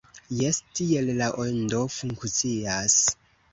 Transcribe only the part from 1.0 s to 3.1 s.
La Ondo funkcias.